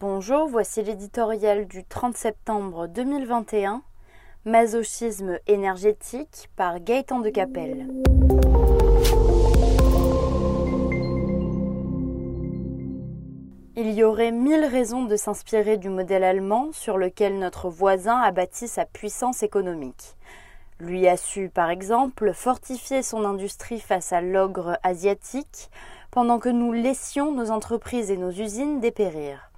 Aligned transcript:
Bonjour, 0.00 0.48
voici 0.48 0.82
l'éditorial 0.82 1.66
du 1.66 1.84
30 1.84 2.16
septembre 2.16 2.86
2021, 2.86 3.82
Masochisme 4.46 5.38
énergétique 5.46 6.48
par 6.56 6.80
Gaëtan 6.80 7.20
de 7.20 7.28
Capelle. 7.28 7.86
Il 13.76 13.90
y 13.90 14.02
aurait 14.02 14.32
mille 14.32 14.64
raisons 14.64 15.04
de 15.04 15.16
s'inspirer 15.16 15.76
du 15.76 15.90
modèle 15.90 16.24
allemand 16.24 16.72
sur 16.72 16.96
lequel 16.96 17.38
notre 17.38 17.68
voisin 17.68 18.16
a 18.22 18.30
bâti 18.30 18.68
sa 18.68 18.86
puissance 18.86 19.42
économique. 19.42 20.16
Lui 20.78 21.06
a 21.08 21.18
su, 21.18 21.50
par 21.50 21.68
exemple, 21.68 22.32
fortifier 22.32 23.02
son 23.02 23.26
industrie 23.26 23.80
face 23.80 24.14
à 24.14 24.22
l'ogre 24.22 24.78
asiatique, 24.82 25.70
pendant 26.10 26.38
que 26.38 26.48
nous 26.48 26.72
laissions 26.72 27.32
nos 27.32 27.50
entreprises 27.50 28.10
et 28.10 28.16
nos 28.16 28.30
usines 28.30 28.80
dépérir. 28.80 29.49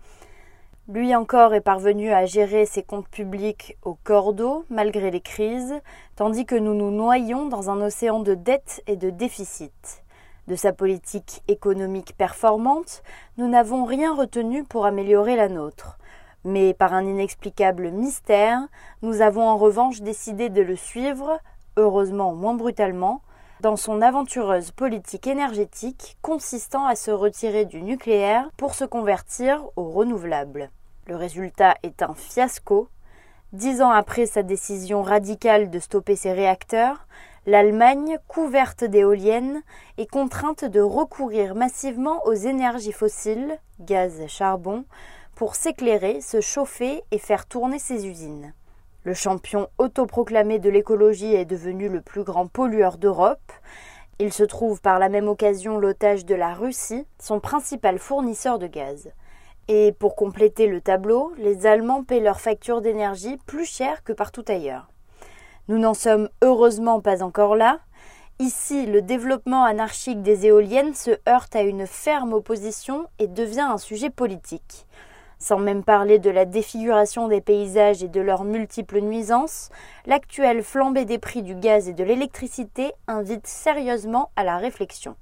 Lui 0.95 1.17
encore 1.17 1.55
est 1.55 1.63
parvenu 1.63 2.13
à 2.13 2.27
gérer 2.27 2.67
ses 2.67 2.83
comptes 2.83 3.09
publics 3.09 3.79
au 3.83 3.95
cordeau 4.05 4.67
malgré 4.69 5.11
les 5.11 5.23
crises, 5.23 5.81
tandis 6.17 6.45
que 6.45 6.55
nous 6.55 6.75
nous 6.75 6.91
noyons 6.91 7.47
dans 7.47 7.71
un 7.71 7.81
océan 7.81 8.21
de 8.21 8.35
dettes 8.35 8.83
et 8.87 8.97
de 8.97 9.09
déficits. 9.09 10.03
De 10.49 10.55
sa 10.55 10.75
politique 10.75 11.43
économique 11.49 12.15
performante, 12.19 13.03
nous 13.39 13.49
n'avons 13.49 13.87
rien 13.87 14.15
retenu 14.15 14.65
pour 14.65 14.85
améliorer 14.85 15.35
la 15.35 15.49
nôtre. 15.49 15.97
Mais 16.45 16.75
par 16.75 16.93
un 16.93 17.07
inexplicable 17.07 17.91
mystère, 17.91 18.61
nous 19.01 19.23
avons 19.23 19.49
en 19.49 19.57
revanche 19.57 20.03
décidé 20.03 20.51
de 20.51 20.61
le 20.61 20.77
suivre, 20.77 21.39
heureusement 21.79 22.35
moins 22.35 22.55
brutalement, 22.55 23.23
dans 23.63 23.77
son 23.77 24.03
aventureuse 24.03 24.73
politique 24.73 25.27
énergétique 25.27 26.19
consistant 26.21 26.85
à 26.85 26.97
se 26.97 27.11
retirer 27.11 27.65
du 27.65 27.81
nucléaire 27.81 28.51
pour 28.59 28.75
se 28.75 28.85
convertir 28.85 29.65
au 29.77 29.85
renouvelable. 29.85 30.69
Le 31.07 31.17
résultat 31.17 31.75
est 31.83 32.01
un 32.03 32.15
fiasco. 32.15 32.89
Dix 33.53 33.83
ans 33.83 33.91
après 33.91 34.27
sa 34.27 34.45
décision 34.45 35.03
radicale 35.03 35.69
de 35.69 35.81
stopper 35.81 36.15
ses 36.15 36.33
réacteurs, 36.33 37.09
l'Allemagne, 37.45 38.19
couverte 38.29 38.85
d'éoliennes, 38.85 39.63
est 39.99 40.09
contrainte 40.09 40.65
de 40.65 40.81
recourir 40.81 41.57
massivement 41.57 42.25
aux 42.25 42.35
énergies 42.35 42.93
fossiles, 42.93 43.59
gaz 43.81 44.25
charbon, 44.29 44.85
pour 45.35 45.57
s'éclairer, 45.57 46.21
se 46.21 46.41
chauffer 46.41 47.03
et 47.11 47.19
faire 47.19 47.47
tourner 47.47 47.81
ses 47.81 48.07
usines. 48.07 48.55
Le 49.03 49.13
champion 49.13 49.69
autoproclamé 49.79 50.61
de 50.61 50.71
l'écologie 50.71 51.35
est 51.35 51.45
devenu 51.45 51.89
le 51.89 52.01
plus 52.01 52.23
grand 52.23 52.47
pollueur 52.47 52.97
d'Europe. 52.97 53.53
Il 54.21 54.33
se 54.33 54.45
trouve 54.45 54.81
par 54.81 55.01
la 55.01 55.09
même 55.09 55.27
occasion 55.27 55.79
l'otage 55.79 56.25
de 56.25 56.37
la 56.37 56.55
Russie, 56.55 57.09
son 57.19 57.41
principal 57.41 57.99
fournisseur 57.99 58.61
de 58.61 58.69
gaz. 58.69 59.11
Et 59.69 59.93
pour 59.93 60.17
compléter 60.17 60.67
le 60.67 60.81
tableau, 60.81 61.33
les 61.39 61.67
Allemands 61.67 62.03
paient 62.03 62.21
leurs 62.21 62.41
factures 62.41 62.81
d'énergie 62.81 63.39
plus 63.47 63.65
chères 63.65 64.03
que 64.03 64.13
partout 64.13 64.45
ailleurs. 64.49 64.89
Nous 65.69 65.79
n'en 65.79 65.95
sommes 65.95 66.29
heureusement 66.43 67.01
pas 67.01 67.23
encore 67.23 67.55
là. 67.55 67.79
Ici, 68.41 68.87
le 68.87 69.03
développement 69.03 69.65
anarchique 69.65 70.23
des 70.23 70.47
éoliennes 70.47 70.95
se 70.95 71.13
heurte 71.29 71.55
à 71.55 71.63
une 71.63 71.87
ferme 71.87 72.33
opposition 72.33 73.07
et 73.21 73.29
devient 73.29 73.61
un 73.61 73.79
sujet 73.79 74.11
politique. 74.11 74.87
Sans 75.39 75.59
même 75.59 75.85
parler 75.85 76.19
de 76.19 76.31
la 76.31 76.45
défiguration 76.45 77.29
des 77.29 77.41
paysages 77.41 78.03
et 78.03 78.09
de 78.09 78.21
leurs 78.21 78.45
multiples 78.45 79.01
nuisances, 79.01 79.71
l'actuelle 80.07 80.63
flambée 80.63 81.05
des 81.05 81.19
prix 81.19 81.43
du 81.43 81.55
gaz 81.55 81.89
et 81.89 81.93
de 81.93 82.05
l'électricité 82.05 82.93
invite 83.07 83.47
sérieusement 83.47 84.31
à 84.35 84.45
la 84.45 84.57
réflexion. 84.57 85.17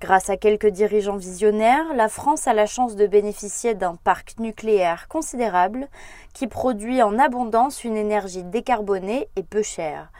Grâce 0.00 0.30
à 0.30 0.38
quelques 0.38 0.68
dirigeants 0.68 1.18
visionnaires, 1.18 1.92
la 1.94 2.08
France 2.08 2.48
a 2.48 2.54
la 2.54 2.64
chance 2.64 2.96
de 2.96 3.06
bénéficier 3.06 3.74
d'un 3.74 3.96
parc 3.96 4.38
nucléaire 4.38 5.08
considérable 5.08 5.88
qui 6.32 6.46
produit 6.46 7.02
en 7.02 7.18
abondance 7.18 7.84
une 7.84 7.98
énergie 7.98 8.42
décarbonée 8.42 9.28
et 9.36 9.42
peu 9.42 9.60
chère. 9.60 10.10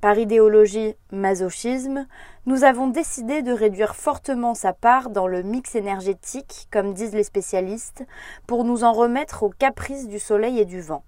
Par 0.00 0.18
idéologie 0.18 0.96
masochisme, 1.12 2.08
nous 2.46 2.64
avons 2.64 2.88
décidé 2.88 3.42
de 3.42 3.52
réduire 3.52 3.94
fortement 3.94 4.54
sa 4.54 4.72
part 4.72 5.08
dans 5.08 5.28
le 5.28 5.44
mix 5.44 5.76
énergétique, 5.76 6.66
comme 6.72 6.92
disent 6.92 7.14
les 7.14 7.22
spécialistes, 7.22 8.04
pour 8.48 8.64
nous 8.64 8.82
en 8.82 8.92
remettre 8.92 9.44
aux 9.44 9.50
caprices 9.50 10.08
du 10.08 10.18
soleil 10.18 10.58
et 10.58 10.64
du 10.64 10.80
vent. 10.80 11.04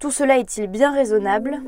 Tout 0.00 0.10
cela 0.10 0.38
est-il 0.38 0.66
bien 0.66 0.92
raisonnable? 0.92 1.60